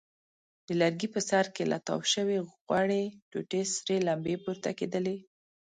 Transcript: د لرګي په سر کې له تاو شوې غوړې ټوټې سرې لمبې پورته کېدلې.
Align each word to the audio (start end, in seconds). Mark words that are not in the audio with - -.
د 0.67 0.67
لرګي 0.81 1.07
په 1.15 1.19
سر 1.29 1.45
کې 1.55 1.63
له 1.71 1.77
تاو 1.87 1.99
شوې 2.13 2.37
غوړې 2.61 3.03
ټوټې 3.31 3.61
سرې 3.75 3.97
لمبې 4.07 4.35
پورته 4.43 4.69
کېدلې. 4.79 5.17